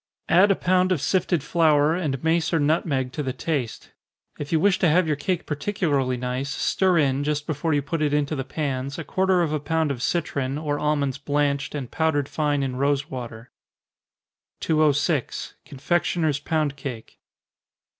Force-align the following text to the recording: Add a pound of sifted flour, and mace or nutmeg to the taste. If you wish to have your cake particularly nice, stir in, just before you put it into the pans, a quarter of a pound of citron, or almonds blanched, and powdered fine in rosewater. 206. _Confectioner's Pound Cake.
Add 0.29 0.49
a 0.49 0.55
pound 0.55 0.91
of 0.91 0.99
sifted 0.99 1.43
flour, 1.43 1.93
and 1.93 2.23
mace 2.23 2.51
or 2.51 2.59
nutmeg 2.59 3.11
to 3.11 3.21
the 3.21 3.33
taste. 3.33 3.91
If 4.39 4.51
you 4.51 4.59
wish 4.59 4.79
to 4.79 4.89
have 4.89 5.05
your 5.05 5.15
cake 5.15 5.45
particularly 5.45 6.17
nice, 6.17 6.49
stir 6.49 6.97
in, 6.97 7.23
just 7.23 7.45
before 7.45 7.71
you 7.75 7.83
put 7.83 8.01
it 8.01 8.11
into 8.11 8.35
the 8.35 8.43
pans, 8.43 8.97
a 8.97 9.03
quarter 9.03 9.43
of 9.43 9.53
a 9.53 9.59
pound 9.59 9.91
of 9.91 10.01
citron, 10.01 10.57
or 10.57 10.79
almonds 10.79 11.19
blanched, 11.19 11.75
and 11.75 11.91
powdered 11.91 12.27
fine 12.27 12.63
in 12.63 12.77
rosewater. 12.77 13.51
206. 14.59 15.53
_Confectioner's 15.67 16.39
Pound 16.43 16.75
Cake. 16.75 17.19